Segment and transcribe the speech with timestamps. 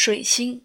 [0.00, 0.64] 水星，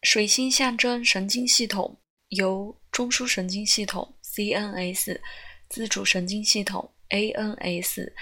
[0.00, 5.20] 水星象征神经系统，由中枢神经系统 （CNS）、
[5.68, 8.14] 自主神经系统 （ANS）、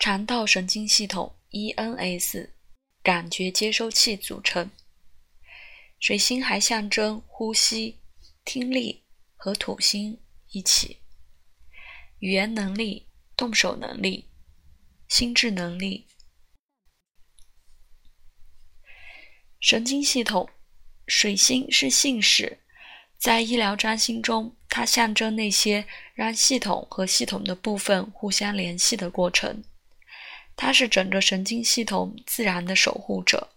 [0.00, 2.50] 肠道神经系统 （ENS）、
[3.00, 4.68] 感觉接收器组成。
[6.00, 8.00] 水星还象征呼吸、
[8.44, 9.04] 听力
[9.36, 10.98] 和土星一起，
[12.18, 14.28] 语言能力、动手能力、
[15.08, 16.08] 心智能力。
[19.64, 20.46] 神经系统，
[21.06, 22.58] 水星是信使，
[23.16, 29.64] 在医疗占星中，它象征那些让系统和系统的部分互相联系的过程。
[30.54, 33.54] 它是整个神经系统自然的守护者。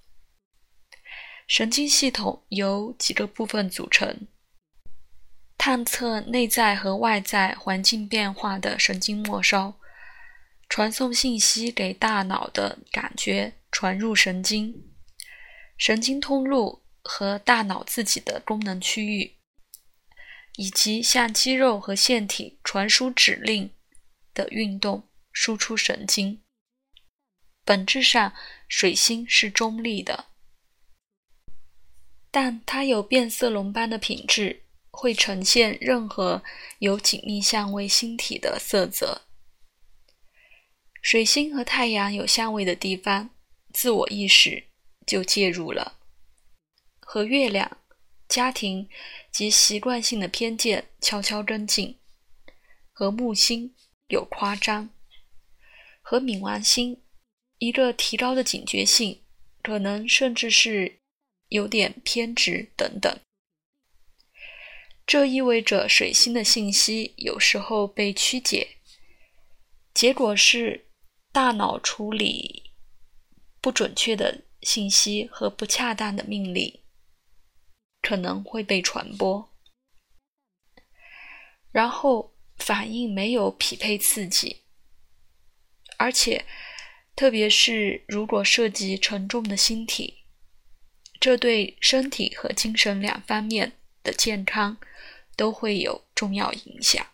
[1.46, 4.30] 神经系统由几个部分组成：
[5.58, 9.74] 探测内在和外在环境变化的神经末梢，
[10.70, 14.87] 传送信息给大脑的感觉传入神经。
[15.78, 19.38] 神经通路和大脑自己的功能区域，
[20.56, 23.74] 以及向肌肉和腺体传输指令
[24.34, 26.42] 的运动输出神经。
[27.64, 28.34] 本质上，
[28.68, 30.26] 水星是中立的，
[32.32, 36.44] 但它有变色龙般的品质，会呈现任何
[36.80, 39.24] 有紧密相位星体的色泽。
[41.02, 43.30] 水星和太阳有相位的地方，
[43.72, 44.66] 自我意识。
[45.08, 45.98] 就介入了，
[47.00, 47.78] 和月亮、
[48.28, 48.90] 家庭
[49.32, 51.98] 及习惯性的偏见悄悄跟进，
[52.92, 53.74] 和木星
[54.10, 54.90] 有夸张，
[56.02, 57.02] 和冥王星
[57.60, 59.24] 一个提高的警觉性，
[59.64, 61.00] 可能甚至是
[61.48, 63.18] 有点偏执等等。
[65.06, 68.76] 这意味着水星的信息有时候被曲解，
[69.94, 70.90] 结果是
[71.32, 72.72] 大脑处理
[73.62, 74.44] 不准确的。
[74.68, 76.82] 信息和不恰当的命令
[78.02, 79.50] 可能会被传播，
[81.72, 84.64] 然后反应没有匹配刺激，
[85.96, 86.46] 而且
[87.16, 90.26] 特别是如果涉及沉重的星体，
[91.18, 93.72] 这对身体和精神两方面
[94.04, 94.78] 的健康
[95.38, 97.08] 都会有重要影响。